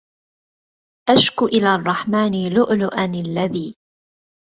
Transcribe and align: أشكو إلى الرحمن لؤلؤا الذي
أشكو 1.09 1.45
إلى 1.45 1.75
الرحمن 1.75 2.53
لؤلؤا 2.53 3.05
الذي 3.05 3.75